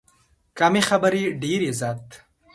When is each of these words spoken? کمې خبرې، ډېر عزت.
کمې 0.57 0.81
خبرې، 0.89 1.23
ډېر 1.41 1.59
عزت. 1.69 2.03